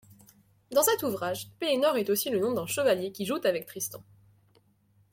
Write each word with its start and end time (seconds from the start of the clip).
Dans 0.71 0.81
cet 0.81 1.03
ouvrage, 1.03 1.51
Pellinor 1.59 1.95
est 1.95 2.09
aussi 2.09 2.31
le 2.31 2.39
nom 2.39 2.53
d'un 2.55 2.65
chevalier 2.65 3.11
qui 3.11 3.23
joute 3.23 3.45
avec 3.45 3.67
Tristan. 3.67 4.03